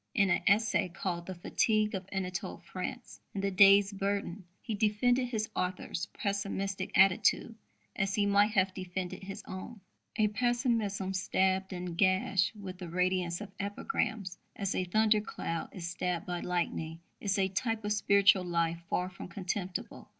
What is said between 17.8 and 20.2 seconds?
of spiritual life far from contemptible.